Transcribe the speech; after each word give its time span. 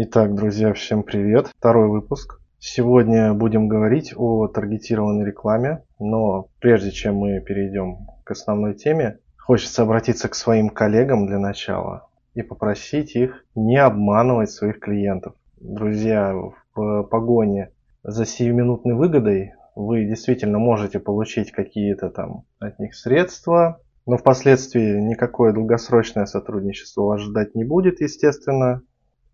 Итак, 0.00 0.32
друзья, 0.32 0.72
всем 0.74 1.02
привет. 1.02 1.48
Второй 1.58 1.88
выпуск. 1.88 2.40
Сегодня 2.60 3.34
будем 3.34 3.66
говорить 3.66 4.14
о 4.16 4.46
таргетированной 4.46 5.26
рекламе, 5.26 5.82
но 5.98 6.50
прежде 6.60 6.92
чем 6.92 7.16
мы 7.16 7.40
перейдем 7.40 8.06
к 8.22 8.30
основной 8.30 8.74
теме, 8.74 9.18
хочется 9.36 9.82
обратиться 9.82 10.28
к 10.28 10.36
своим 10.36 10.68
коллегам 10.68 11.26
для 11.26 11.40
начала 11.40 12.08
и 12.34 12.42
попросить 12.42 13.16
их 13.16 13.44
не 13.56 13.76
обманывать 13.76 14.52
своих 14.52 14.78
клиентов. 14.78 15.34
Друзья, 15.56 16.32
в 16.76 17.02
погоне 17.02 17.72
за 18.04 18.24
сиюминутной 18.24 18.94
выгодой 18.94 19.54
вы 19.74 20.04
действительно 20.04 20.60
можете 20.60 21.00
получить 21.00 21.50
какие-то 21.50 22.08
там 22.08 22.44
от 22.60 22.78
них 22.78 22.94
средства, 22.94 23.80
но 24.06 24.16
впоследствии 24.16 25.00
никакое 25.00 25.52
долгосрочное 25.52 26.26
сотрудничество 26.26 27.02
вас 27.02 27.20
ждать 27.20 27.56
не 27.56 27.64
будет, 27.64 28.00
естественно. 28.00 28.82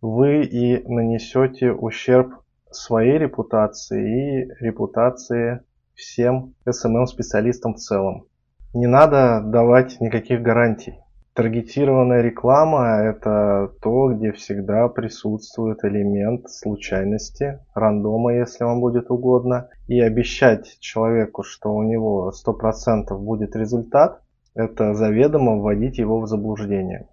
Вы 0.07 0.45
и 0.45 0.87
нанесете 0.87 1.73
ущерб 1.73 2.35
своей 2.71 3.17
репутации 3.17 4.43
и 4.43 4.63
репутации 4.63 5.63
всем 5.95 6.53
SMM-специалистам 6.69 7.73
в 7.73 7.79
целом. 7.79 8.27
Не 8.75 8.87
надо 8.87 9.41
давать 9.43 10.03
никаких 10.03 10.43
гарантий. 10.43 10.99
Таргетированная 11.33 12.21
реклама– 12.21 12.99
это 13.03 13.73
то, 13.81 14.13
где 14.13 14.33
всегда 14.33 14.89
присутствует 14.89 15.83
элемент 15.85 16.51
случайности, 16.51 17.61
рандома, 17.75 18.35
если 18.35 18.63
вам 18.65 18.81
будет 18.83 19.11
угодно. 19.11 19.71
И 19.89 19.99
обещать 19.99 20.77
человеку, 20.81 21.43
что 21.43 21.75
у 21.75 21.83
него 21.83 22.31
100% 22.31 23.17
будет 23.17 23.57
результат, 23.57 24.21
это 24.55 24.93
заведомо 24.93 25.57
вводить 25.57 25.97
его 25.97 26.21
в 26.21 26.27
заблуждение. 26.27 27.09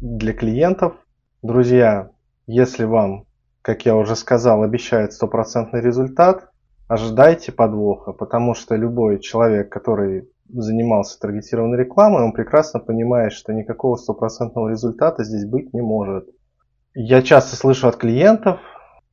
Для 0.00 0.32
клиентов, 0.32 0.94
друзья, 1.42 2.08
если 2.46 2.84
вам, 2.84 3.26
как 3.62 3.86
я 3.86 3.96
уже 3.96 4.16
сказал, 4.16 4.62
обещают 4.62 5.12
стопроцентный 5.12 5.80
результат, 5.80 6.50
ожидайте 6.88 7.52
подвоха, 7.52 8.12
потому 8.12 8.54
что 8.54 8.76
любой 8.76 9.20
человек, 9.20 9.70
который 9.70 10.28
занимался 10.48 11.18
таргетированной 11.20 11.78
рекламой, 11.78 12.22
он 12.22 12.32
прекрасно 12.32 12.80
понимает, 12.80 13.32
что 13.32 13.52
никакого 13.52 13.96
стопроцентного 13.96 14.68
результата 14.68 15.24
здесь 15.24 15.46
быть 15.46 15.72
не 15.72 15.80
может. 15.80 16.28
Я 16.94 17.22
часто 17.22 17.56
слышу 17.56 17.88
от 17.88 17.96
клиентов 17.96 18.60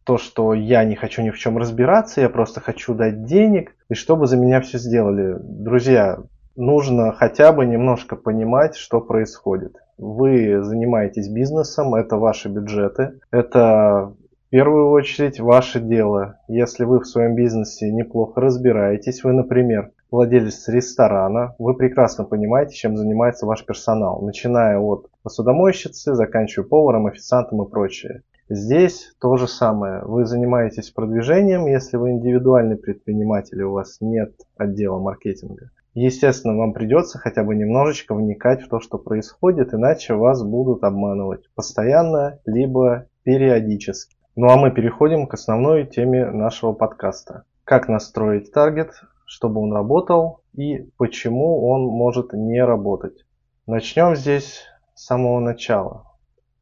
то, 0.04 0.18
что 0.18 0.54
я 0.54 0.84
не 0.84 0.96
хочу 0.96 1.22
ни 1.22 1.30
в 1.30 1.38
чем 1.38 1.58
разбираться, 1.58 2.20
я 2.20 2.30
просто 2.30 2.62
хочу 2.62 2.96
дать 2.96 3.26
денег, 3.26 3.76
и 3.90 3.94
чтобы 3.94 4.26
за 4.26 4.38
меня 4.38 4.60
все 4.60 4.80
сделали. 4.80 5.36
Друзья, 5.40 6.20
нужно 6.56 7.14
хотя 7.14 7.54
бы 7.54 7.66
немножко 7.66 8.16
понимать, 8.16 8.76
что 8.76 9.02
происходит. 9.02 9.76
Вы 10.00 10.64
занимаетесь 10.64 11.28
бизнесом, 11.28 11.94
это 11.94 12.16
ваши 12.16 12.48
бюджеты, 12.48 13.20
это 13.32 14.14
в 14.48 14.50
первую 14.50 14.92
очередь 14.92 15.42
ваше 15.42 15.82
дело. 15.82 16.40
Если 16.48 16.86
вы 16.86 17.02
в 17.02 17.06
своем 17.06 17.36
бизнесе 17.36 17.92
неплохо 17.92 18.40
разбираетесь, 18.40 19.26
вы, 19.26 19.34
например, 19.34 19.92
владелец 20.10 20.70
ресторана, 20.70 21.54
вы 21.60 21.76
прекрасно 21.76 22.24
понимаете, 22.24 22.76
чем 22.76 22.96
занимается 22.96 23.46
ваш 23.46 23.66
персонал, 23.66 24.22
начиная 24.22 24.80
от 24.80 25.10
посудомойщицы, 25.22 26.16
заканчивая 26.16 26.66
поваром, 26.66 27.08
официантом 27.08 27.62
и 27.62 27.70
прочее. 27.70 28.24
Здесь 28.48 29.14
то 29.20 29.36
же 29.36 29.48
самое. 29.48 30.02
Вы 30.06 30.26
занимаетесь 30.26 30.92
продвижением, 30.92 31.68
если 31.68 31.98
вы 31.98 32.12
индивидуальный 32.12 32.78
предприниматель, 32.78 33.62
у 33.64 33.74
вас 33.74 33.98
нет 34.00 34.32
отдела 34.58 34.98
маркетинга. 34.98 35.72
Естественно, 36.02 36.56
вам 36.56 36.72
придется 36.72 37.20
хотя 37.20 37.44
бы 37.44 37.56
немножечко 37.56 38.16
вникать 38.16 38.62
в 38.62 38.70
то, 38.70 38.80
что 38.80 38.98
происходит, 38.98 39.74
иначе 39.74 40.14
вас 40.14 40.42
будут 40.44 40.86
обманывать 40.86 41.50
постоянно, 41.56 42.40
либо 42.46 43.08
периодически. 43.24 44.16
Ну 44.38 44.48
а 44.48 44.56
мы 44.56 44.72
переходим 44.72 45.28
к 45.28 45.34
основной 45.34 45.86
теме 45.86 46.32
нашего 46.32 46.72
подкаста. 46.72 47.44
Как 47.66 47.90
настроить 47.90 48.54
таргет, 48.54 48.92
чтобы 49.26 49.60
он 49.60 49.74
работал 49.74 50.40
и 50.54 50.90
почему 50.96 51.68
он 51.68 51.82
может 51.88 52.32
не 52.32 52.64
работать. 52.64 53.26
Начнем 53.68 54.16
здесь 54.16 54.64
с 54.96 55.04
самого 55.04 55.42
начала. 55.42 56.06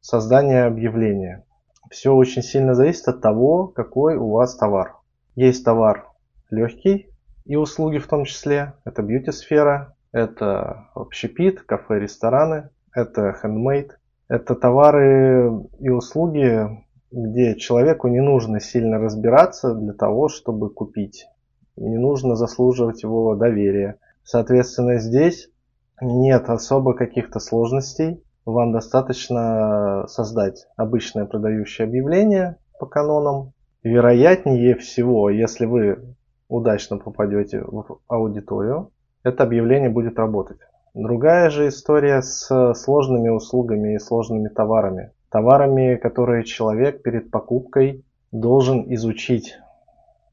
Создание 0.00 0.64
объявления. 0.64 1.44
Все 1.92 2.12
очень 2.12 2.42
сильно 2.42 2.74
зависит 2.74 3.06
от 3.06 3.20
того, 3.20 3.68
какой 3.68 4.16
у 4.16 4.30
вас 4.30 4.56
товар. 4.56 4.96
Есть 5.36 5.64
товар 5.64 6.08
легкий, 6.50 7.08
и 7.48 7.56
услуги 7.56 7.98
в 7.98 8.06
том 8.06 8.24
числе. 8.24 8.74
Это 8.84 9.02
бьюти-сфера, 9.02 9.96
это 10.12 10.88
общепит, 10.94 11.62
кафе, 11.62 11.98
рестораны, 11.98 12.68
это 12.94 13.34
handmade. 13.42 13.92
Это 14.28 14.54
товары 14.54 15.50
и 15.80 15.88
услуги, 15.88 16.84
где 17.10 17.56
человеку 17.56 18.08
не 18.08 18.20
нужно 18.20 18.60
сильно 18.60 18.98
разбираться 18.98 19.74
для 19.74 19.94
того, 19.94 20.28
чтобы 20.28 20.68
купить. 20.68 21.26
Не 21.76 21.96
нужно 21.96 22.36
заслуживать 22.36 23.02
его 23.02 23.34
доверия. 23.34 23.96
Соответственно, 24.22 24.98
здесь 24.98 25.48
нет 26.02 26.50
особо 26.50 26.92
каких-то 26.92 27.40
сложностей. 27.40 28.22
Вам 28.44 28.72
достаточно 28.72 30.04
создать 30.08 30.66
обычное 30.76 31.24
продающее 31.24 31.86
объявление 31.86 32.56
по 32.78 32.84
канонам. 32.84 33.52
Вероятнее 33.82 34.74
всего, 34.74 35.30
если 35.30 35.64
вы 35.64 36.16
удачно 36.48 36.98
попадете 36.98 37.60
в 37.60 38.00
аудиторию, 38.08 38.90
это 39.22 39.44
объявление 39.44 39.90
будет 39.90 40.18
работать. 40.18 40.58
Другая 40.94 41.50
же 41.50 41.68
история 41.68 42.22
с 42.22 42.74
сложными 42.74 43.28
услугами 43.28 43.94
и 43.94 43.98
сложными 43.98 44.48
товарами. 44.48 45.12
Товарами, 45.30 45.96
которые 45.96 46.44
человек 46.44 47.02
перед 47.02 47.30
покупкой 47.30 48.04
должен 48.32 48.92
изучить, 48.94 49.58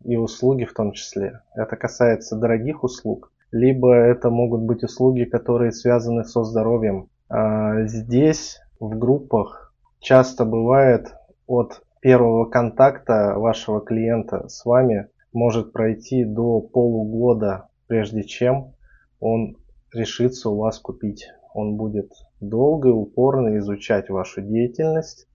и 0.04 0.16
услуги 0.16 0.66
в 0.66 0.74
том 0.74 0.94
числе. 0.94 1.42
Это 1.56 1.76
касается 1.76 2.38
дорогих 2.38 2.84
услуг, 2.84 3.32
либо 3.52 3.94
это 3.94 4.30
могут 4.30 4.62
быть 4.62 4.84
услуги, 4.84 5.24
которые 5.24 5.72
связаны 5.72 6.24
со 6.24 6.44
здоровьем. 6.44 7.10
А 7.30 7.86
здесь 7.86 8.60
в 8.80 8.98
группах 8.98 9.74
часто 10.00 10.46
бывает 10.46 11.14
от 11.48 11.82
первого 12.02 12.46
контакта 12.46 13.34
вашего 13.38 13.82
клиента 13.82 14.48
с 14.48 14.64
вами 14.64 15.08
может 15.36 15.74
пройти 15.74 16.24
до 16.24 16.62
полугода, 16.62 17.70
прежде 17.88 18.24
чем 18.24 18.74
он 19.20 19.58
решится 19.94 20.50
у 20.50 20.58
вас 20.58 20.80
купить. 20.80 21.28
Он 21.54 21.76
будет 21.76 22.12
долго 22.40 22.90
и 22.90 22.92
упорно 22.92 23.58
изучать 23.60 24.10
вашу 24.10 24.42
деятельность, 24.42 25.28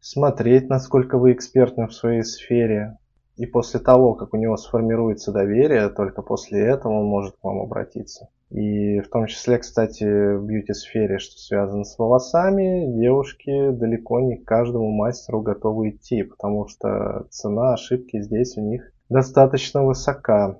смотреть, 0.00 0.68
насколько 0.68 1.18
вы 1.18 1.32
экспертны 1.32 1.86
в 1.86 1.94
своей 1.94 2.22
сфере. 2.22 2.96
И 3.36 3.46
после 3.46 3.80
того, 3.80 4.14
как 4.14 4.34
у 4.34 4.36
него 4.36 4.56
сформируется 4.56 5.32
доверие, 5.32 5.88
только 5.88 6.22
после 6.22 6.60
этого 6.60 7.00
он 7.00 7.06
может 7.06 7.36
к 7.36 7.44
вам 7.44 7.60
обратиться. 7.60 8.28
И 8.50 8.98
в 8.98 9.08
том 9.08 9.26
числе, 9.26 9.58
кстати, 9.58 10.34
в 10.36 10.44
бьюти-сфере, 10.44 11.18
что 11.18 11.38
связано 11.38 11.84
с 11.84 11.96
волосами, 11.98 12.92
девушки 13.00 13.70
далеко 13.70 14.20
не 14.20 14.36
к 14.36 14.44
каждому 14.44 14.90
мастеру 14.90 15.40
готовы 15.40 15.90
идти, 15.90 16.24
потому 16.24 16.66
что 16.66 17.26
цена 17.30 17.74
ошибки 17.74 18.20
здесь 18.20 18.56
у 18.56 18.60
них 18.60 18.92
достаточно 19.10 19.84
высока. 19.84 20.56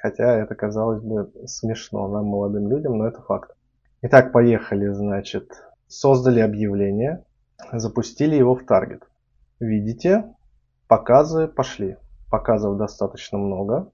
Хотя 0.00 0.36
это 0.36 0.54
казалось 0.54 1.02
бы 1.02 1.32
смешно 1.46 2.06
нам, 2.06 2.26
молодым 2.26 2.68
людям, 2.68 2.98
но 2.98 3.08
это 3.08 3.20
факт. 3.22 3.56
Итак, 4.02 4.30
поехали, 4.30 4.88
значит. 4.90 5.50
Создали 5.88 6.40
объявление, 6.40 7.24
запустили 7.72 8.36
его 8.36 8.54
в 8.54 8.64
таргет. 8.64 9.02
Видите, 9.58 10.24
показы 10.86 11.48
пошли. 11.48 11.96
Показов 12.30 12.76
достаточно 12.76 13.38
много, 13.38 13.90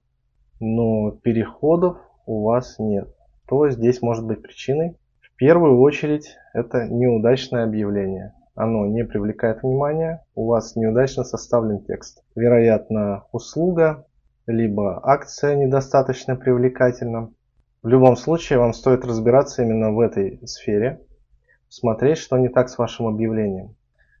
но 0.59 1.11
переходов 1.11 1.97
у 2.25 2.43
вас 2.43 2.77
нет. 2.79 3.07
То 3.47 3.69
здесь 3.69 4.01
может 4.01 4.25
быть 4.25 4.41
причиной? 4.41 4.97
В 5.21 5.35
первую 5.35 5.79
очередь 5.79 6.35
это 6.53 6.87
неудачное 6.87 7.63
объявление 7.63 8.33
оно 8.55 8.85
не 8.85 9.03
привлекает 9.03 9.63
внимания, 9.63 10.23
у 10.35 10.47
вас 10.47 10.75
неудачно 10.75 11.23
составлен 11.23 11.79
текст. 11.83 12.23
Вероятно, 12.35 13.25
услуга, 13.31 14.05
либо 14.45 14.99
акция 15.03 15.55
недостаточно 15.55 16.35
привлекательна. 16.35 17.31
В 17.81 17.87
любом 17.87 18.15
случае, 18.15 18.59
вам 18.59 18.73
стоит 18.73 19.05
разбираться 19.05 19.63
именно 19.63 19.91
в 19.91 19.99
этой 19.99 20.39
сфере, 20.45 21.01
смотреть, 21.67 22.17
что 22.17 22.37
не 22.37 22.49
так 22.49 22.69
с 22.69 22.77
вашим 22.77 23.07
объявлением. 23.07 23.75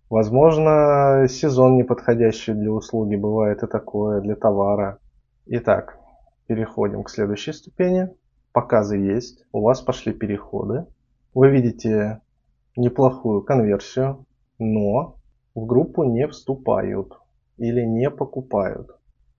Возможно, 0.09 1.27
сезон 1.29 1.77
неподходящий 1.77 2.53
для 2.53 2.71
услуги, 2.71 3.15
бывает 3.15 3.63
и 3.63 3.67
такое, 3.67 4.21
для 4.21 4.35
товара. 4.35 4.99
Итак, 5.45 5.97
переходим 6.47 7.03
к 7.03 7.09
следующей 7.09 7.53
ступени. 7.53 8.09
Показы 8.51 8.97
есть, 8.97 9.45
у 9.51 9.61
вас 9.61 9.81
пошли 9.81 10.13
переходы. 10.13 10.85
Вы 11.33 11.49
видите 11.49 12.21
неплохую 12.75 13.41
конверсию, 13.41 14.25
но 14.59 15.17
в 15.55 15.65
группу 15.65 16.03
не 16.03 16.27
вступают 16.27 17.19
или 17.57 17.81
не 17.81 18.09
покупают. 18.09 18.97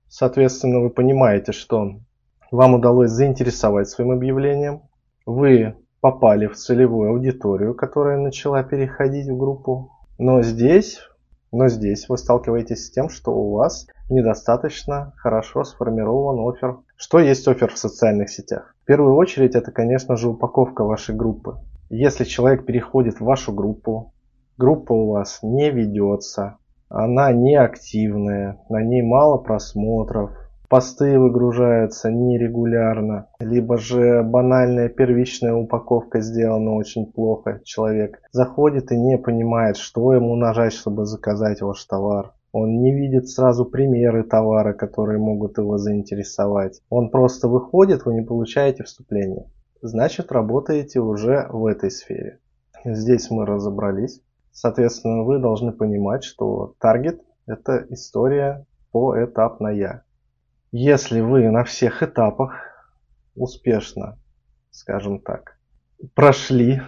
Соответственно, 0.08 0.80
вы 0.80 0.90
понимаете, 0.90 1.52
что 1.52 1.96
вам 2.50 2.74
удалось 2.74 3.10
заинтересовать 3.10 3.88
своим 3.88 4.12
объявлением, 4.12 4.82
вы 5.26 5.74
попали 6.00 6.46
в 6.46 6.54
целевую 6.54 7.10
аудиторию, 7.10 7.74
которая 7.74 8.18
начала 8.18 8.62
переходить 8.62 9.26
в 9.28 9.36
группу, 9.36 9.90
но 10.18 10.42
здесь 10.42 11.00
Но 11.56 11.68
здесь 11.68 12.08
вы 12.08 12.18
сталкиваетесь 12.18 12.86
с 12.86 12.90
тем, 12.90 13.08
что 13.08 13.30
у 13.30 13.52
вас 13.52 13.86
недостаточно 14.10 15.12
хорошо 15.16 15.62
сформирован 15.62 16.40
офер. 16.40 16.78
Что 16.96 17.20
есть 17.20 17.46
офер 17.46 17.72
в 17.72 17.78
социальных 17.78 18.28
сетях? 18.28 18.74
В 18.82 18.86
первую 18.86 19.14
очередь 19.14 19.54
это, 19.54 19.70
конечно 19.70 20.16
же, 20.16 20.30
упаковка 20.30 20.82
вашей 20.82 21.14
группы. 21.14 21.58
Если 21.90 22.24
человек 22.24 22.64
переходит 22.64 23.16
в 23.16 23.24
вашу 23.24 23.52
группу, 23.52 24.12
группа 24.56 24.92
у 24.92 25.10
вас 25.10 25.40
не 25.42 25.70
ведется, 25.70 26.56
она 26.88 27.32
не 27.32 27.56
активная, 27.56 28.58
на 28.68 28.82
ней 28.82 29.02
мало 29.02 29.38
просмотров, 29.38 30.30
посты 30.68 31.18
выгружаются 31.18 32.10
нерегулярно, 32.10 33.28
либо 33.38 33.76
же 33.76 34.22
банальная 34.22 34.88
первичная 34.88 35.54
упаковка 35.54 36.20
сделана 36.20 36.74
очень 36.74 37.06
плохо. 37.06 37.60
Человек 37.64 38.20
заходит 38.32 38.90
и 38.90 38.98
не 38.98 39.18
понимает, 39.18 39.76
что 39.76 40.14
ему 40.14 40.34
нажать, 40.36 40.72
чтобы 40.72 41.04
заказать 41.04 41.60
ваш 41.60 41.84
товар. 41.84 42.32
Он 42.52 42.80
не 42.80 42.94
видит 42.94 43.28
сразу 43.28 43.64
примеры 43.64 44.22
товара, 44.22 44.72
которые 44.72 45.18
могут 45.18 45.58
его 45.58 45.76
заинтересовать. 45.76 46.80
Он 46.88 47.10
просто 47.10 47.48
выходит, 47.48 48.04
вы 48.04 48.14
не 48.14 48.22
получаете 48.22 48.84
вступление. 48.84 49.46
Значит, 49.86 50.32
работаете 50.32 51.00
уже 51.00 51.46
в 51.50 51.66
этой 51.66 51.90
сфере. 51.90 52.40
Здесь 52.86 53.30
мы 53.30 53.44
разобрались. 53.44 54.22
Соответственно, 54.50 55.24
вы 55.24 55.38
должны 55.38 55.72
понимать, 55.72 56.24
что 56.24 56.74
таргет– 56.80 57.20
это 57.46 57.84
история 57.90 58.64
поэтапная. 58.92 60.06
Если 60.72 61.20
вы 61.20 61.50
на 61.50 61.64
всех 61.64 62.02
этапах 62.02 62.54
успешно, 63.36 64.18
скажем 64.70 65.20
так, 65.20 65.58
прошли, 66.14 66.80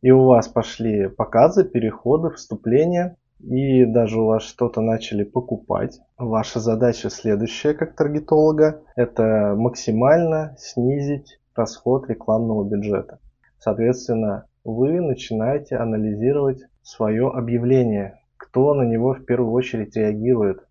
и 0.00 0.10
у 0.10 0.24
вас 0.24 0.48
пошли 0.48 1.06
показы, 1.06 1.64
переходы, 1.64 2.30
вступления, 2.30 3.18
и 3.40 3.84
даже 3.84 4.22
у 4.22 4.24
вас 4.24 4.42
что-то 4.42 4.80
начали 4.80 5.22
покупать, 5.22 6.00
ваша 6.16 6.60
задача 6.60 7.10
следующая 7.10 7.74
как 7.74 7.94
таргетолога– 7.94 8.84
это 8.96 9.54
максимально 9.54 10.56
снизить 10.58 11.38
расход 11.58 12.08
рекламного 12.08 12.64
бюджета. 12.64 13.18
Соответственно, 13.58 14.46
вы 14.64 15.00
начинаете 15.00 15.76
анализировать 15.76 16.62
свое 16.82 17.28
объявление, 17.28 18.20
кто 18.36 18.72
на 18.74 18.82
него 18.82 19.14
в 19.14 19.24
первую 19.24 19.52
очередь 19.52 19.96
реагирует, 19.96 20.66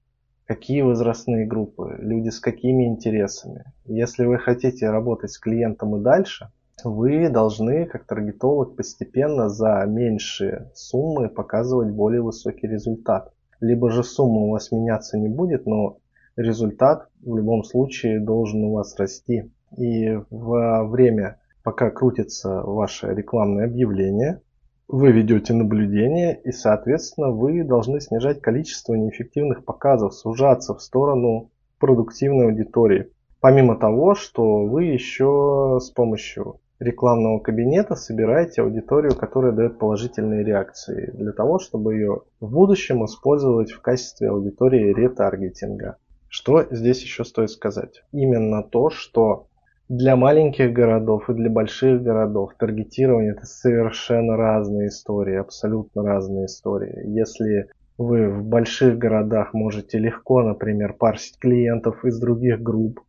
какие 0.46 0.82
возрастные 0.82 1.46
группы, 1.46 1.98
люди 2.00 2.30
с 2.30 2.40
какими 2.40 2.86
интересами. 2.88 3.66
Если 3.86 4.26
вы 4.26 4.38
хотите 4.38 4.90
работать 4.90 5.32
с 5.32 5.38
клиентом 5.38 5.98
и 5.98 6.02
дальше, 6.02 6.50
вы 6.84 7.30
должны, 7.30 7.86
как 7.86 8.06
таргетолог, 8.06 8.76
постепенно 8.76 9.50
за 9.50 9.84
меньшие 9.88 10.72
суммы 10.76 11.28
показывать 11.28 11.92
более 11.92 12.22
высокий 12.22 12.68
результат. 12.68 13.34
Либо 13.60 13.90
же 13.90 14.04
сумма 14.04 14.42
у 14.42 14.52
вас 14.52 14.72
меняться 14.72 15.18
не 15.18 15.28
будет, 15.28 15.66
но 15.66 15.98
результат 16.36 17.10
в 17.22 17.36
любом 17.36 17.64
случае 17.64 18.20
должен 18.20 18.64
у 18.64 18.74
вас 18.74 18.96
расти. 18.98 19.52
И 19.76 20.18
во 20.30 20.86
время, 20.86 21.40
пока 21.64 21.90
крутится 21.90 22.62
ваше 22.62 23.14
рекламное 23.14 23.66
объявление, 23.66 24.42
вы 24.88 25.12
ведете 25.12 25.54
наблюдение 25.54 26.40
и, 26.44 26.52
соответственно, 26.52 27.30
вы 27.30 27.64
должны 27.64 28.00
снижать 28.00 28.42
количество 28.42 28.94
неэффективных 28.94 29.66
показов, 29.66 30.14
сужаться 30.14 30.74
в 30.74 30.82
сторону 30.82 31.52
продуктивной 31.80 32.46
аудитории. 32.46 33.12
Помимо 33.42 33.76
того, 33.78 34.16
что 34.16 34.66
вы 34.66 34.86
еще 34.86 35.80
с 35.82 35.90
помощью 35.90 36.60
рекламного 36.80 37.40
кабинета 37.40 37.96
собираете 37.96 38.62
аудиторию, 38.62 39.16
которая 39.16 39.52
дает 39.52 39.78
положительные 39.78 40.44
реакции, 40.44 41.12
для 41.14 41.34
того, 41.34 41.60
чтобы 41.60 41.96
ее 41.96 42.22
в 42.40 42.52
будущем 42.52 43.04
использовать 43.06 43.72
в 43.72 43.82
качестве 43.82 44.30
аудитории 44.30 44.94
ретаргетинга. 44.94 45.98
Что 46.30 46.64
здесь 46.70 47.02
еще 47.02 47.26
стоит 47.26 47.52
сказать? 47.52 48.04
Именно 48.12 48.64
то, 48.64 48.90
что 48.90 49.48
для 49.90 50.16
маленьких 50.16 50.74
городов 50.74 51.30
и 51.30 51.34
для 51.34 51.50
больших 51.50 52.04
городов 52.04 52.54
таргетирование 52.58 53.32
это 53.32 53.46
совершенно 53.46 54.36
разные 54.36 54.90
истории, 54.90 55.36
абсолютно 55.36 56.04
разные 56.04 56.48
истории. 56.48 57.08
Если 57.08 57.70
вы 57.98 58.30
в 58.30 58.44
больших 58.44 58.98
городах 58.98 59.54
можете 59.54 59.98
легко, 59.98 60.44
например, 60.44 60.94
парсить 60.94 61.40
клиентов 61.40 62.04
из 62.04 62.20
других 62.20 62.62
групп, 62.62 63.00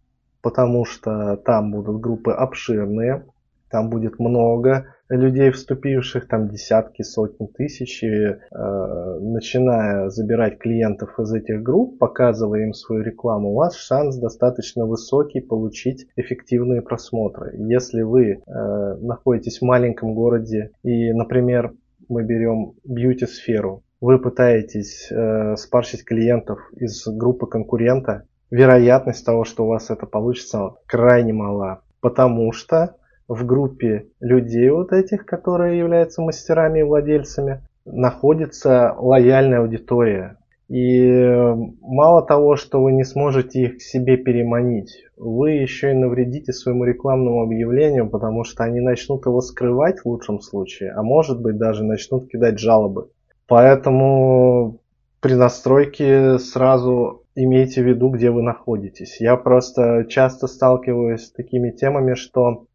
потому 0.41 0.85
что 0.85 1.37
там 1.37 1.73
будут 1.73 2.01
группы 2.01 2.31
обширные, 2.31 3.25
там 3.71 3.91
будет 3.91 4.19
много 4.19 4.87
людей, 5.09 5.51
вступивших, 5.51 6.29
там 6.29 6.49
десятки, 6.49 7.03
сотни 7.03 7.47
тысяч, 7.47 8.03
и, 8.03 8.09
э, 8.09 8.39
начиная 9.21 10.11
забирать 10.11 10.59
клиентов 10.59 11.19
из 11.19 11.33
этих 11.33 11.63
групп, 11.63 11.99
показывая 11.99 12.65
им 12.65 12.75
свою 12.75 13.03
рекламу, 13.03 13.51
у 13.51 13.55
вас 13.55 13.75
шанс 13.75 14.17
достаточно 14.17 14.85
высокий 14.87 15.41
получить 15.41 16.07
эффективные 16.17 16.83
просмотры. 16.83 17.55
Если 17.57 18.03
вы 18.03 18.43
э, 18.47 18.95
находитесь 19.01 19.59
в 19.61 19.65
маленьком 19.65 20.15
городе 20.15 20.73
и, 20.83 21.13
например, 21.13 21.73
мы 22.09 22.23
берем 22.23 22.75
бьюти-сферу, 22.85 23.83
вы 24.01 24.19
пытаетесь 24.19 25.09
э, 25.11 25.57
спарсить 25.57 26.05
клиентов 26.05 26.61
из 26.77 27.07
группы 27.07 27.47
конкурента, 27.47 28.25
вероятность 28.51 29.25
того, 29.25 29.45
что 29.45 29.65
у 29.65 29.69
вас 29.69 29.91
это 29.91 30.07
получится, 30.07 30.75
крайне 30.87 31.33
мала. 31.33 31.83
Потому 32.01 32.53
что 32.53 32.95
в 33.29 33.45
группе 33.45 34.09
людей 34.21 34.71
вот 34.71 34.93
этих, 34.93 35.27
которые 35.27 35.79
являются 35.79 36.23
мастерами 36.23 36.81
и 36.81 36.83
владельцами, 36.83 37.61
находится 37.85 38.95
лояльная 38.99 39.61
аудитория. 39.61 40.39
И 40.69 41.01
э, 41.01 41.55
мало 41.81 42.27
того, 42.27 42.57
что 42.57 42.83
вы 42.83 42.93
не 42.93 43.05
сможете 43.05 43.63
их 43.63 43.79
к 43.79 43.81
себе 43.81 44.19
переманить, 44.19 45.05
вы 45.17 45.53
еще 45.53 45.93
и 45.93 45.95
навредите 45.95 46.53
своему 46.53 46.85
рекламному 46.85 47.43
объявлению, 47.43 48.11
потому 48.11 48.45
что 48.45 48.65
они 48.65 48.81
начнут 48.81 49.25
его 49.25 49.41
скрывать 49.41 50.01
в 50.01 50.07
лучшем 50.07 50.41
случае, 50.41 50.93
а 50.93 51.03
может 51.03 51.41
быть 51.41 51.57
даже 51.57 51.85
начнут 51.85 52.29
кидать 52.29 52.59
жалобы. 52.59 53.09
Поэтому 53.47 54.81
при 55.21 55.35
настройке 55.35 56.39
сразу 56.39 57.23
имейте 57.35 57.83
в 57.83 57.87
виду, 57.87 58.11
где 58.11 58.31
вы 58.31 58.43
находитесь. 58.43 59.21
Я 59.21 59.37
просто 59.37 60.05
часто 60.07 60.49
сталкиваюсь 60.49 61.27
с 61.27 61.33
такими 61.33 61.71
темами, 61.71 62.13
что 62.13 62.67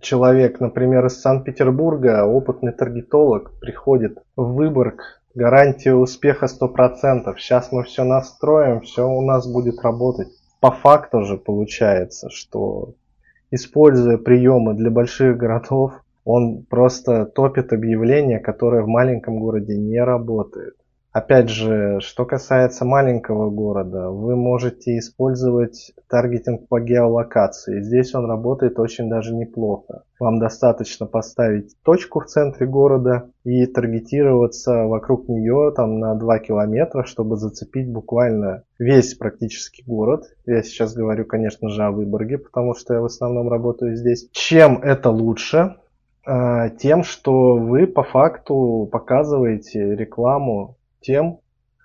человек, 0.00 0.60
например, 0.60 1.06
из 1.06 1.20
Санкт-Петербурга, 1.20 2.24
опытный 2.24 2.72
таргетолог, 2.72 3.58
приходит 3.60 4.18
в 4.36 4.54
Выборг, 4.54 5.22
гарантия 5.34 5.94
успеха 5.94 6.46
100%. 6.46 7.34
Сейчас 7.36 7.72
мы 7.72 7.84
все 7.84 8.04
настроим, 8.04 8.80
все 8.80 9.08
у 9.08 9.20
нас 9.22 9.46
будет 9.50 9.80
работать. 9.82 10.28
По 10.60 10.70
факту 10.70 11.24
же 11.24 11.36
получается, 11.36 12.28
что 12.30 12.94
используя 13.50 14.18
приемы 14.18 14.74
для 14.74 14.90
больших 14.90 15.36
городов, 15.36 15.92
он 16.24 16.64
просто 16.68 17.24
топит 17.24 17.72
объявления, 17.72 18.38
которые 18.38 18.82
в 18.82 18.88
маленьком 18.88 19.40
городе 19.40 19.76
не 19.76 20.02
работают. 20.02 20.76
Опять 21.12 21.48
же, 21.48 21.98
что 22.00 22.24
касается 22.24 22.84
маленького 22.84 23.50
города, 23.50 24.10
вы 24.10 24.36
можете 24.36 24.96
использовать 24.96 25.92
таргетинг 26.08 26.68
по 26.68 26.78
геолокации. 26.80 27.82
Здесь 27.82 28.14
он 28.14 28.26
работает 28.26 28.78
очень 28.78 29.08
даже 29.08 29.34
неплохо. 29.34 30.04
Вам 30.20 30.38
достаточно 30.38 31.06
поставить 31.06 31.74
точку 31.82 32.20
в 32.20 32.26
центре 32.26 32.64
города 32.64 33.28
и 33.42 33.66
таргетироваться 33.66 34.84
вокруг 34.84 35.28
нее 35.28 35.72
там, 35.74 35.98
на 35.98 36.14
2 36.14 36.38
километра, 36.38 37.02
чтобы 37.02 37.36
зацепить 37.36 37.90
буквально 37.90 38.62
весь 38.78 39.14
практически 39.14 39.82
город. 39.84 40.26
Я 40.46 40.62
сейчас 40.62 40.94
говорю, 40.94 41.24
конечно 41.24 41.70
же, 41.70 41.82
о 41.82 41.90
Выборге, 41.90 42.38
потому 42.38 42.74
что 42.76 42.94
я 42.94 43.00
в 43.00 43.06
основном 43.06 43.48
работаю 43.48 43.96
здесь. 43.96 44.28
Чем 44.30 44.78
это 44.80 45.10
лучше? 45.10 45.74
А, 46.24 46.68
тем, 46.68 47.02
что 47.02 47.56
вы 47.56 47.88
по 47.88 48.04
факту 48.04 48.88
показываете 48.92 49.96
рекламу 49.96 50.76
тем, 51.00 51.40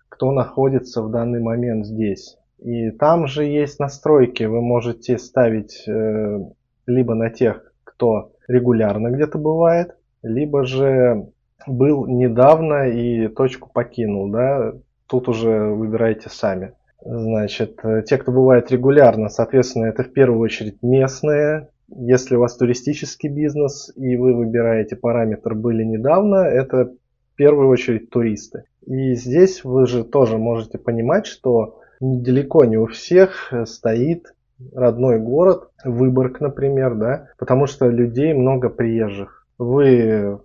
кто 0.09 0.31
находится 0.31 1.01
в 1.01 1.11
данный 1.11 1.41
момент 1.41 1.85
здесь. 1.85 2.37
И 2.59 2.91
там 2.91 3.27
же 3.27 3.43
есть 3.43 3.79
настройки, 3.79 4.43
вы 4.43 4.61
можете 4.61 5.17
ставить 5.17 5.83
э, 5.87 6.39
либо 6.87 7.15
на 7.15 7.29
тех, 7.29 7.73
кто 7.83 8.31
регулярно 8.47 9.09
где-то 9.09 9.37
бывает, 9.37 9.95
либо 10.23 10.63
же 10.63 11.27
был 11.67 12.07
недавно 12.07 12.87
и 12.87 13.27
точку 13.27 13.69
покинул, 13.71 14.29
да, 14.29 14.73
тут 15.07 15.27
уже 15.27 15.69
выбирайте 15.69 16.29
сами. 16.29 16.73
Значит, 17.03 17.79
э, 17.83 18.03
те, 18.05 18.17
кто 18.17 18.31
бывает 18.31 18.71
регулярно, 18.71 19.29
соответственно, 19.29 19.85
это 19.85 20.03
в 20.03 20.11
первую 20.13 20.39
очередь 20.39 20.81
местные. 20.81 21.69
Если 21.87 22.35
у 22.35 22.39
вас 22.39 22.57
туристический 22.57 23.29
бизнес 23.29 23.91
и 23.95 24.15
вы 24.15 24.33
выбираете 24.33 24.95
параметр 24.95 25.53
«были 25.53 25.83
недавно», 25.83 26.37
это 26.37 26.93
в 27.35 27.37
первую 27.37 27.67
очередь 27.67 28.09
туристы. 28.09 28.63
И 28.85 29.13
здесь 29.13 29.65
вы 29.65 29.87
же 29.87 30.05
тоже 30.05 30.37
можете 30.37 30.77
понимать, 30.77 31.25
что 31.25 31.81
далеко 31.99 32.63
не 32.63 32.77
у 32.77 32.85
всех 32.85 33.51
стоит 33.65 34.33
родной 34.73 35.19
город, 35.19 35.69
Выборг, 35.83 36.39
например, 36.39 36.95
да, 36.95 37.27
потому 37.37 37.67
что 37.67 37.89
людей 37.89 38.33
много 38.33 38.69
приезжих. 38.69 39.45
Вы 39.57 40.39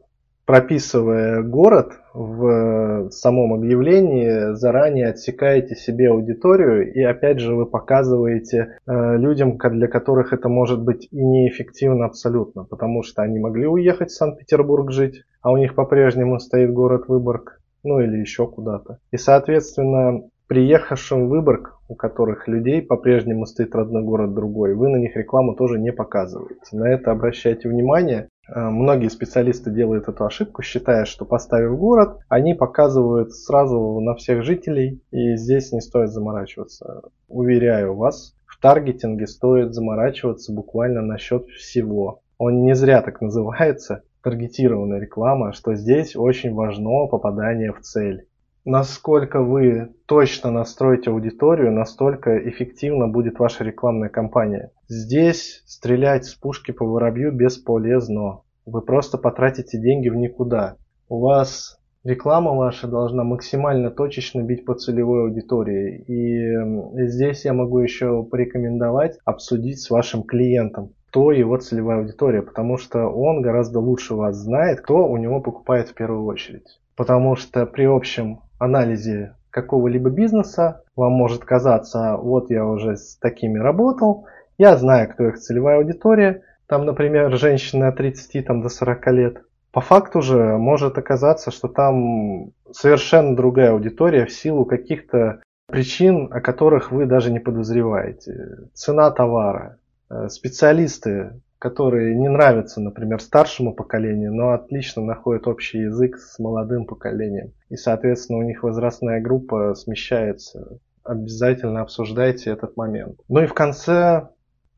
прописывая 0.51 1.43
город 1.45 1.93
в 2.13 3.09
самом 3.11 3.55
объявлении, 3.55 4.53
заранее 4.57 5.11
отсекаете 5.11 5.77
себе 5.77 6.11
аудиторию 6.11 6.93
и 6.93 7.01
опять 7.05 7.39
же 7.39 7.55
вы 7.55 7.67
показываете 7.67 8.79
э, 8.85 9.17
людям, 9.17 9.59
для 9.59 9.87
которых 9.87 10.33
это 10.33 10.49
может 10.49 10.83
быть 10.83 11.07
и 11.13 11.25
неэффективно 11.25 12.07
абсолютно, 12.07 12.65
потому 12.65 13.05
что 13.05 13.23
они 13.23 13.39
могли 13.39 13.69
уехать 13.69 14.11
в 14.11 14.17
Санкт-Петербург 14.17 14.91
жить, 14.91 15.23
а 15.41 15.53
у 15.53 15.57
них 15.57 15.77
по-прежнему 15.77 16.41
стоит 16.41 16.73
город 16.73 17.05
Выборг, 17.07 17.61
ну 17.85 18.01
или 18.01 18.17
еще 18.17 18.49
куда-то. 18.49 18.99
И 19.13 19.19
соответственно 19.19 20.23
приехавшим 20.51 21.27
в 21.27 21.29
Выборг, 21.29 21.79
у 21.87 21.95
которых 21.95 22.49
людей 22.49 22.83
по-прежнему 22.83 23.47
стоит 23.47 23.73
родной 23.73 24.03
город 24.03 24.35
другой, 24.35 24.75
вы 24.75 24.89
на 24.89 24.97
них 24.97 25.15
рекламу 25.15 25.55
тоже 25.55 25.79
не 25.79 25.93
показываете. 25.93 26.59
На 26.73 26.93
это 26.93 27.13
обращайте 27.13 27.69
внимание. 27.69 28.29
Э, 28.53 28.69
многие 28.69 29.09
специалисты 29.09 29.71
делают 29.71 30.09
эту 30.09 30.25
ошибку, 30.25 30.63
считая, 30.63 31.05
что 31.05 31.25
поставив 31.25 31.79
город, 31.79 32.19
они 32.29 32.55
показывают 32.55 33.33
сразу 33.33 34.01
на 34.01 34.15
всех 34.15 34.43
жителей, 34.43 35.03
и 35.11 35.37
здесь 35.37 35.73
не 35.73 35.81
стоит 35.81 36.11
заморачиваться. 36.11 37.03
Уверяю 37.29 37.95
вас, 37.95 38.35
в 38.47 38.61
таргетинге 38.61 39.27
стоит 39.27 39.73
заморачиваться 39.75 40.53
буквально 40.53 41.01
насчет 41.01 41.47
всего. 41.49 42.23
Он 42.39 42.65
не 42.65 42.75
зря 42.75 43.03
так 43.03 43.21
называется, 43.21 44.03
таргетированная 44.23 44.99
реклама, 44.99 45.53
что 45.53 45.75
здесь 45.75 46.17
очень 46.17 46.53
важно 46.53 47.07
попадание 47.07 47.73
в 47.73 47.81
цель 47.81 48.27
насколько 48.65 49.43
вы 49.43 49.95
точно 50.07 50.51
настроите 50.51 51.11
аудиторию, 51.11 51.73
настолько 51.73 52.37
эффективно 52.49 53.09
будет 53.09 53.39
ваша 53.39 53.65
рекламная 53.65 54.09
кампания. 54.09 54.71
Здесь 54.89 55.63
стрелять 55.67 56.25
с 56.25 56.35
пушки 56.35 56.73
по 56.73 56.85
воробью 56.85 57.33
бесполезно. 57.33 58.43
Вы 58.67 58.83
просто 58.83 59.19
потратите 59.19 59.81
деньги 59.81 60.09
в 60.09 60.17
никуда. 60.17 60.77
У 61.09 61.21
вас 61.21 61.79
реклама 62.05 62.55
ваша 62.55 62.87
должна 62.87 63.25
максимально 63.25 63.91
точечно 63.91 64.43
бить 64.43 64.65
по 64.65 64.75
целевой 64.75 65.23
аудитории. 65.23 66.05
И 66.07 67.07
здесь 67.07 67.45
я 67.45 67.53
могу 67.53 67.79
еще 67.79 68.23
порекомендовать 68.25 69.19
обсудить 69.25 69.81
с 69.81 69.91
вашим 69.91 70.23
клиентом 70.23 70.93
кто 71.11 71.33
его 71.33 71.57
целевая 71.57 71.99
аудитория, 71.99 72.41
потому 72.41 72.79
что 72.79 73.09
он 73.09 73.43
гораздо 73.43 73.81
лучше 73.81 74.15
вас 74.15 74.37
знает, 74.37 74.81
кто 74.81 75.09
у 75.09 75.17
него 75.17 75.41
покупает 75.41 75.89
в 75.89 75.95
первую 75.95 76.25
очередь. 76.25 76.81
Потому 76.95 77.35
что 77.35 77.67
при 77.67 77.85
общем 77.85 78.43
анализе 78.61 79.35
какого-либо 79.51 80.11
бизнеса 80.11 80.85
вам 80.95 81.13
может 81.13 81.45
казаться, 81.45 82.17
вот 82.17 82.51
я 82.51 82.65
уже 82.65 82.97
с 82.97 83.17
такими 83.17 83.59
работал, 83.59 84.27
я 84.59 84.77
знаю, 84.77 85.09
кто 85.09 85.29
их 85.29 85.39
целевая 85.39 85.79
аудитория, 85.79 86.43
там, 86.67 86.87
например, 86.87 87.37
женщины 87.37 87.85
от 87.85 87.97
30 87.97 88.47
там, 88.47 88.63
до 88.63 88.69
40 88.69 89.07
лет. 89.09 89.43
По 89.73 89.81
факту 89.81 90.23
же 90.23 90.57
может 90.57 90.99
оказаться, 90.99 91.51
что 91.51 91.69
там 91.69 92.53
совершенно 92.71 93.35
другая 93.35 93.73
аудитория 93.73 94.27
в 94.27 94.33
силу 94.33 94.65
каких-то 94.65 95.41
причин, 95.67 96.29
о 96.33 96.41
которых 96.41 96.93
вы 96.93 97.07
даже 97.07 97.33
не 97.33 97.39
подозреваете. 97.39 98.69
Цена 98.75 99.11
товара, 99.11 99.79
э, 100.11 100.29
специалисты, 100.29 101.41
которые 101.61 102.17
не 102.17 102.29
нравятся, 102.29 102.81
например, 102.81 103.21
старшему 103.21 103.75
поколению, 103.75 104.35
но 104.35 104.53
отлично 104.53 105.03
находят 105.03 105.47
общий 105.47 105.81
язык 105.81 106.17
с 106.17 106.39
молодым 106.39 106.87
поколением. 106.87 107.53
И, 107.69 107.77
соответственно, 107.77 108.39
у 108.39 108.43
них 108.43 108.63
возрастная 108.63 109.21
группа 109.21 109.75
смещается. 109.75 110.79
Обязательно 111.05 111.83
обсуждайте 111.83 112.51
этот 112.51 112.79
момент. 112.79 113.21
Ну 113.29 113.43
и 113.43 113.47
в 113.47 113.53
конце 113.53 114.29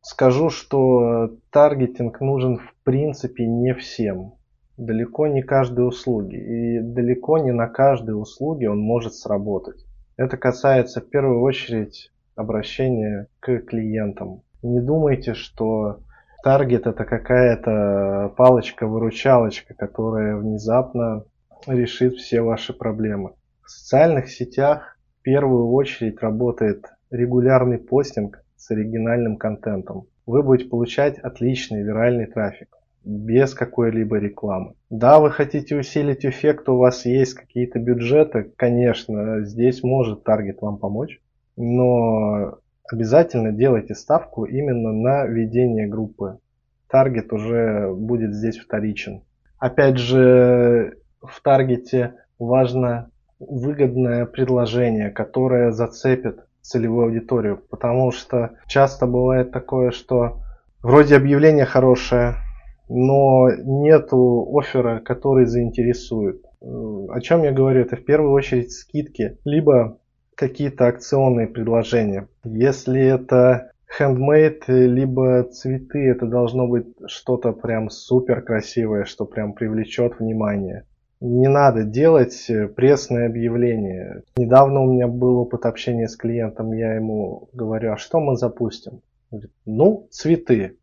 скажу, 0.00 0.50
что 0.50 1.30
таргетинг 1.50 2.20
нужен 2.20 2.58
в 2.58 2.74
принципе 2.82 3.46
не 3.46 3.74
всем. 3.74 4.34
Далеко 4.76 5.28
не 5.28 5.42
каждой 5.42 5.86
услуги. 5.86 6.34
И 6.34 6.80
далеко 6.80 7.38
не 7.38 7.52
на 7.52 7.68
каждой 7.68 8.20
услуге 8.20 8.68
он 8.68 8.80
может 8.80 9.14
сработать. 9.14 9.86
Это 10.16 10.36
касается 10.36 11.00
в 11.00 11.08
первую 11.08 11.42
очередь 11.42 12.10
обращения 12.34 13.28
к 13.38 13.60
клиентам. 13.60 14.42
Не 14.62 14.80
думайте, 14.80 15.34
что 15.34 16.00
Таргет 16.42 16.86
это 16.86 17.04
какая-то 17.04 18.34
палочка-выручалочка, 18.36 19.74
которая 19.74 20.36
внезапно 20.36 21.24
решит 21.66 22.14
все 22.16 22.42
ваши 22.42 22.72
проблемы. 22.72 23.34
В 23.62 23.70
социальных 23.70 24.28
сетях 24.28 24.98
в 25.20 25.22
первую 25.22 25.70
очередь 25.70 26.20
работает 26.20 26.86
регулярный 27.10 27.78
постинг 27.78 28.44
с 28.56 28.70
оригинальным 28.72 29.36
контентом. 29.36 30.06
Вы 30.26 30.42
будете 30.42 30.68
получать 30.68 31.18
отличный 31.18 31.82
виральный 31.82 32.26
трафик 32.26 32.76
без 33.04 33.54
какой-либо 33.54 34.16
рекламы. 34.16 34.74
Да, 34.90 35.20
вы 35.20 35.30
хотите 35.30 35.76
усилить 35.76 36.24
эффект, 36.24 36.68
у 36.68 36.76
вас 36.76 37.04
есть 37.04 37.34
какие-то 37.34 37.78
бюджеты, 37.78 38.52
конечно, 38.56 39.44
здесь 39.44 39.82
может 39.82 40.24
таргет 40.24 40.60
вам 40.60 40.78
помочь, 40.78 41.20
но 41.56 42.58
обязательно 42.92 43.52
делайте 43.52 43.94
ставку 43.94 44.44
именно 44.44 44.92
на 44.92 45.26
ведение 45.26 45.86
группы. 45.86 46.38
Таргет 46.88 47.32
уже 47.32 47.92
будет 47.92 48.34
здесь 48.34 48.58
вторичен. 48.58 49.22
Опять 49.58 49.96
же, 49.96 50.98
в 51.22 51.40
таргете 51.42 52.14
важно 52.38 53.10
выгодное 53.38 54.26
предложение, 54.26 55.10
которое 55.10 55.72
зацепит 55.72 56.40
целевую 56.60 57.06
аудиторию, 57.06 57.60
потому 57.70 58.12
что 58.12 58.52
часто 58.66 59.06
бывает 59.06 59.50
такое, 59.50 59.90
что 59.90 60.40
вроде 60.82 61.16
объявление 61.16 61.64
хорошее, 61.64 62.34
но 62.88 63.48
нету 63.64 64.46
оффера, 64.56 65.00
который 65.00 65.46
заинтересует. 65.46 66.44
О 66.60 67.20
чем 67.20 67.42
я 67.42 67.52
говорю? 67.52 67.80
Это 67.80 67.96
в 67.96 68.04
первую 68.04 68.32
очередь 68.32 68.72
скидки, 68.72 69.38
либо 69.44 69.98
какие-то 70.48 70.88
акционные 70.88 71.46
предложения. 71.46 72.26
Если 72.42 73.00
это 73.00 73.70
handmade, 73.96 74.64
либо 74.66 75.44
цветы, 75.44 76.08
это 76.08 76.26
должно 76.26 76.66
быть 76.66 76.86
что-то 77.06 77.52
прям 77.52 77.90
супер 77.90 78.42
красивое, 78.42 79.04
что 79.04 79.24
прям 79.24 79.52
привлечет 79.52 80.18
внимание. 80.18 80.84
Не 81.20 81.46
надо 81.46 81.84
делать 81.84 82.50
пресное 82.74 83.26
объявление. 83.26 84.24
Недавно 84.36 84.80
у 84.80 84.92
меня 84.92 85.06
был 85.06 85.38
опыт 85.38 85.64
общения 85.64 86.08
с 86.08 86.16
клиентом, 86.16 86.72
я 86.72 86.94
ему 86.94 87.48
говорю, 87.52 87.92
а 87.92 87.96
что 87.96 88.18
мы 88.18 88.36
запустим? 88.36 89.02
Говорит, 89.30 89.52
ну, 89.64 90.08
цветы. 90.10 90.76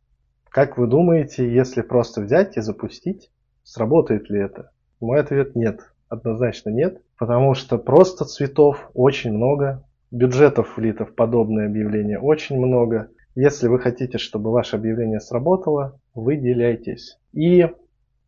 Как 0.49 0.77
вы 0.77 0.87
думаете, 0.87 1.53
если 1.53 1.81
просто 1.81 2.21
взять 2.21 2.55
и 2.55 2.61
запустить, 2.61 3.29
сработает 3.63 4.29
ли 4.29 4.39
это? 4.39 4.71
Мой 5.01 5.19
ответ 5.19 5.55
нет, 5.57 5.81
однозначно 6.09 6.69
нет. 6.69 7.01
Потому 7.17 7.53
что 7.53 7.77
просто 7.77 8.25
цветов 8.25 8.89
очень 8.93 9.31
много, 9.33 9.83
бюджетов 10.11 10.77
влито 10.77 11.05
в 11.05 11.13
подобное 11.13 11.67
объявление 11.67 12.19
очень 12.19 12.57
много. 12.57 13.09
Если 13.35 13.67
вы 13.67 13.79
хотите, 13.79 14.17
чтобы 14.17 14.51
ваше 14.51 14.75
объявление 14.75 15.19
сработало, 15.19 15.99
выделяйтесь. 16.13 17.17
И 17.31 17.67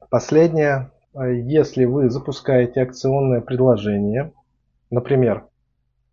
последнее, 0.10 0.92
если 1.14 1.86
вы 1.86 2.10
запускаете 2.10 2.82
акционное 2.82 3.42
предложение, 3.42 4.32
например, 4.90 5.46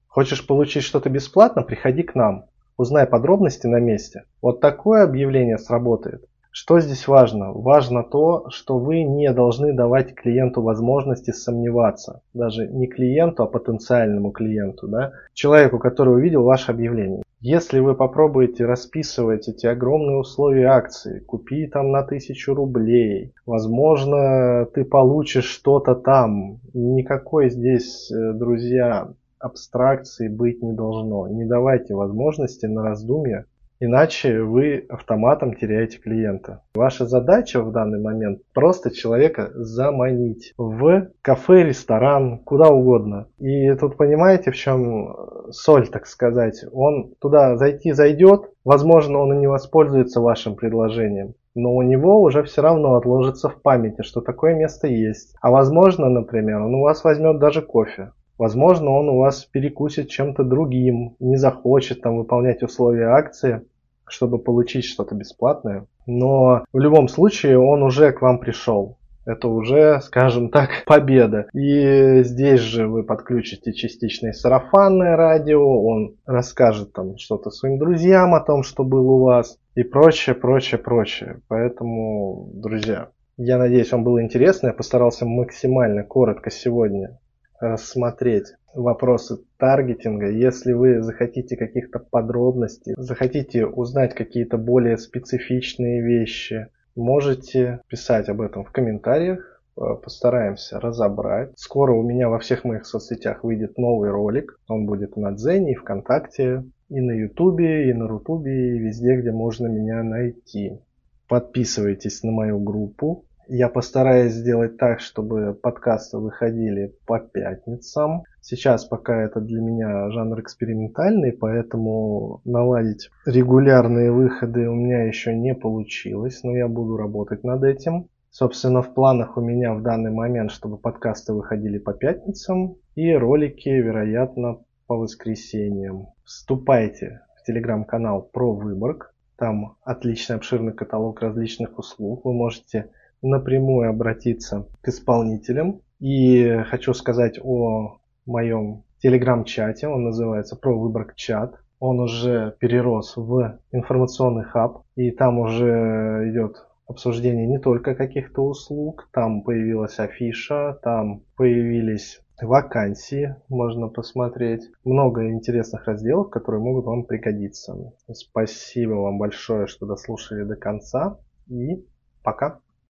хочешь 0.09 0.47
получить 0.47 0.83
что-то 0.83 1.11
бесплатно, 1.11 1.63
приходи 1.63 2.03
к 2.03 2.15
нам, 2.15 2.47
узнай 2.77 3.07
подробности 3.07 3.67
на 3.67 3.79
месте. 3.79 4.25
Вот 4.41 4.61
такое 4.61 5.05
объявление 5.05 5.59
сработает. 5.59 6.25
Что 6.51 6.81
здесь 6.81 7.07
важно? 7.07 7.53
Важно 7.53 8.03
то, 8.03 8.47
что 8.51 8.79
вы 8.79 9.03
не 9.03 9.33
должны 9.33 9.73
давать 9.73 10.15
клиенту 10.15 10.63
возможности 10.63 11.31
сомневаться. 11.31 12.23
Даже 12.35 12.67
не 12.67 12.87
клиенту, 12.87 13.43
а 13.43 13.47
потенциальному 13.47 14.31
клиенту. 14.31 14.89
Да? 14.89 15.13
Человеку, 15.35 15.79
который 15.79 16.15
увидел 16.15 16.43
ваше 16.43 16.73
объявление. 16.73 17.23
Если 17.41 17.79
вы 17.79 17.95
попробуете 17.95 18.65
расписывать 18.65 19.47
эти 19.47 19.67
огромные 19.67 20.17
условия 20.17 20.67
акции, 20.67 21.21
купи 21.21 21.69
там 21.69 21.93
на 21.93 22.03
тысячу 22.03 22.53
рублей, 22.53 23.33
возможно, 23.47 24.67
ты 24.75 24.85
получишь 24.85 25.45
что-то 25.45 25.95
там. 25.95 26.59
Никакой 26.75 27.51
здесь, 27.51 28.11
э, 28.11 28.33
друзья, 28.33 29.13
абстракции 29.39 30.27
быть 30.27 30.63
не 30.63 30.73
должно. 30.73 31.29
Не 31.29 31.45
давайте 31.45 31.95
возможности 31.95 32.67
на 32.67 32.83
раздумье 32.83 33.45
Иначе 33.81 34.43
вы 34.43 34.87
автоматом 34.89 35.55
теряете 35.55 35.99
клиента. 35.99 36.63
Ваша 36.75 37.07
задача 37.07 37.63
в 37.63 37.71
данный 37.71 38.01
момент 38.01 38.41
просто 38.53 38.91
человека 38.91 39.51
заманить 39.55 40.53
в 40.59 41.11
кафе, 41.23 41.63
ресторан, 41.63 42.39
куда 42.39 42.71
угодно. 42.71 43.29
И 43.39 43.73
тут 43.75 43.97
понимаете, 43.97 44.51
в 44.51 44.57
чем 44.57 45.15
соль, 45.51 45.89
так 45.89 46.07
сказать. 46.07 46.65
Он 46.73 47.15
туда 47.21 47.57
зайти 47.57 47.93
зайдет, 47.93 48.51
возможно, 48.65 49.21
он 49.21 49.35
и 49.35 49.39
не 49.39 49.47
воспользуется 49.47 50.21
вашим 50.21 50.57
предложением. 50.57 51.35
Но 51.55 51.75
у 51.75 51.83
него 51.83 52.21
уже 52.23 52.43
все 52.43 52.63
равно 52.63 52.95
отложится 52.97 53.49
в 53.49 53.63
памяти, 53.63 54.03
что 54.03 54.21
такое 54.21 54.55
место 54.55 54.89
есть. 54.89 55.35
А 55.41 55.51
возможно, 55.51 56.09
например, 56.09 56.63
он 56.63 56.75
у 56.75 56.83
вас 56.83 57.05
возьмет 57.05 57.39
даже 57.39 57.63
кофе. 57.63 58.13
Возможно, 58.39 58.93
он 58.93 59.09
у 59.09 59.19
вас 59.19 59.45
перекусит 59.45 60.09
чем-то 60.09 60.45
другим, 60.45 61.17
не 61.19 61.37
захочет 61.37 62.03
там 62.03 62.17
выполнять 62.17 62.63
условия 62.63 63.09
акции, 63.09 63.63
чтобы 64.07 64.39
получить 64.39 64.85
что-то 64.85 65.17
бесплатное. 65.17 65.87
Но 66.07 66.65
в 66.73 66.79
любом 66.79 67.09
случае 67.09 67.59
он 67.59 67.83
уже 67.83 68.13
к 68.13 68.23
вам 68.23 68.39
пришел. 68.39 68.97
Это 69.27 69.49
уже, 69.49 70.01
скажем 70.03 70.51
так, 70.51 70.71
победа. 70.87 71.49
И 71.53 72.23
здесь 72.23 72.61
же 72.61 72.87
вы 72.87 73.03
подключите 73.03 73.73
частичное 73.73 74.33
сарафанное 74.33 75.17
радио, 75.17 75.83
он 75.83 76.15
расскажет 76.25 76.93
там 76.93 77.19
что-то 77.19 77.51
своим 77.51 77.79
друзьям 77.79 78.35
о 78.35 78.41
том, 78.41 78.63
что 78.63 78.85
был 78.85 79.11
у 79.11 79.25
вас 79.25 79.59
и 79.75 79.83
прочее, 79.83 80.37
прочее, 80.37 80.79
прочее. 80.79 81.41
Поэтому, 81.49 82.51
друзья, 82.55 83.09
я 83.37 83.59
надеюсь, 83.59 83.91
вам 83.91 84.05
было 84.05 84.23
интересно. 84.23 84.69
Я 84.69 84.73
постарался 84.73 85.27
максимально 85.27 86.05
коротко 86.05 86.51
сегодня 86.51 87.19
рассмотреть 87.61 88.55
вопросы 88.75 89.39
таргетинга. 89.57 90.31
Если 90.31 90.73
вы 90.73 91.03
захотите 91.03 91.57
каких-то 91.57 91.99
подробностей, 91.99 92.95
захотите 92.97 93.67
узнать 93.67 94.15
какие-то 94.15 94.59
более 94.59 94.99
специфичные 94.99 96.03
вещи, 96.03 96.69
можете 96.95 97.81
писать 97.89 98.29
об 98.29 98.41
этом 98.41 98.65
в 98.65 98.73
комментариях. 98.73 99.63
Э, 99.77 99.95
постараемся 100.03 100.81
разобрать. 100.81 101.53
Скоро 101.57 101.93
у 101.93 102.03
меня 102.03 102.29
во 102.29 102.39
всех 102.39 102.65
моих 102.65 102.87
соцсетях 102.87 103.45
выйдет 103.45 103.79
новый 103.79 104.11
ролик. 104.11 104.59
Он 104.69 104.87
будет 104.87 105.17
на 105.17 105.33
Дзене 105.33 105.73
и 105.73 105.77
ВКонтакте, 105.77 106.65
и 106.89 107.01
на 107.01 107.13
Ютубе, 107.13 107.91
и 107.91 107.93
на 107.93 108.09
Рутубе, 108.09 108.77
и 108.77 108.79
везде, 108.79 109.17
где 109.17 109.31
можно 109.31 109.67
меня 109.67 110.03
найти. 110.03 110.81
Подписывайтесь 111.29 112.23
на 112.23 112.33
мою 112.33 112.59
группу 112.59 113.27
я 113.49 113.69
постараюсь 113.69 114.33
сделать 114.33 114.77
так, 114.77 115.01
чтобы 115.01 115.55
подкасты 115.55 116.19
выходили 116.19 116.95
по 117.07 117.19
пятницам. 117.19 118.23
Сейчас 118.41 118.85
пока 118.85 119.23
это 119.23 119.41
для 119.41 119.61
меня 119.61 120.11
жанр 120.11 120.41
экспериментальный, 120.41 121.33
поэтому 121.33 122.41
наладить 122.45 123.11
регулярные 123.27 124.13
выходы 124.13 124.69
у 124.69 124.75
меня 124.75 125.05
еще 125.05 125.35
не 125.35 125.55
получилось, 125.55 126.43
но 126.43 126.55
я 126.57 126.69
буду 126.69 126.97
работать 126.97 127.43
над 127.43 127.65
этим. 127.65 128.09
Собственно, 128.31 128.83
в 128.83 128.93
планах 128.93 129.37
у 129.39 129.41
меня 129.41 129.75
в 129.75 129.83
данный 129.83 130.11
момент, 130.11 130.51
чтобы 130.51 130.77
подкасты 130.77 131.33
выходили 131.33 131.79
по 131.79 131.95
пятницам 131.95 132.77
и 132.95 133.13
ролики, 133.15 133.71
вероятно, 133.71 134.59
по 134.87 134.97
воскресеньям. 134.97 136.09
Вступайте 136.25 137.23
в 137.41 137.47
телеграм-канал 137.47 138.23
про 138.23 138.55
Выборг. 138.55 139.15
Там 139.37 139.77
отличный 139.83 140.37
обширный 140.37 140.73
каталог 140.73 141.21
различных 141.21 141.79
услуг. 141.79 142.25
Вы 142.25 142.35
можете 142.35 142.91
напрямую 143.23 143.91
обратиться 143.91 144.67
к 144.81 144.89
исполнителям. 144.89 145.81
И 146.01 146.63
хочу 146.71 146.95
сказать 146.95 147.39
о 147.43 147.99
моем 148.27 148.85
телеграм-чате, 148.99 149.89
он 149.89 150.05
называется 150.05 150.57
«Про 150.57 150.79
выборг 150.79 151.15
чат». 151.15 151.57
Он 151.81 152.01
уже 152.01 152.57
перерос 152.59 153.17
в 153.17 153.61
информационный 153.71 154.45
хаб, 154.45 154.83
и 154.97 155.13
там 155.13 155.39
уже 155.39 156.29
идет 156.29 156.67
обсуждение 156.89 157.47
не 157.47 157.59
только 157.59 157.95
каких-то 157.95 158.43
услуг, 158.43 159.09
там 159.13 159.43
появилась 159.43 160.01
афиша, 160.01 160.79
там 160.83 161.23
появились 161.37 162.21
вакансии, 162.41 163.37
можно 163.49 163.89
посмотреть. 163.89 164.71
Много 164.85 165.31
интересных 165.31 165.87
разделов, 165.87 166.31
которые 166.31 166.63
могут 166.63 166.87
вам 166.87 167.05
пригодиться. 167.05 167.93
Спасибо 168.13 168.95
вам 168.95 169.19
большое, 169.19 169.67
что 169.67 169.87
дослушали 169.87 170.45
до 170.45 170.57
конца, 170.57 171.19
и 171.49 171.85
пока. 172.23 172.61